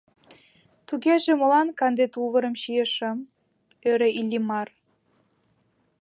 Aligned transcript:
—Тугеже 0.87 1.31
молан 1.39 1.67
канде 1.79 2.05
тувырым 2.13 2.53
чийышым?— 2.61 3.17
ӧрӧ 3.89 4.09
Иллимар. 4.19 4.67